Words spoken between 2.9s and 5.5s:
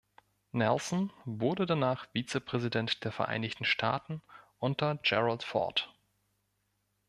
der Vereinigten Staaten unter Gerald